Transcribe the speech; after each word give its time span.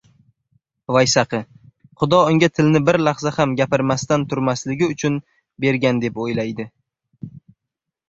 •Vaysaqi 0.95 1.41
Xudo 2.03 2.21
unga 2.31 2.49
tilni 2.57 2.81
bir 2.89 2.99
lahza 3.09 3.35
ham 3.37 3.55
gapirmasdan 3.61 4.27
turmasligi 4.35 4.91
uchun 4.97 5.23
bergan 5.67 6.05
deb 6.09 6.23
o‘ylaydi. 6.27 6.71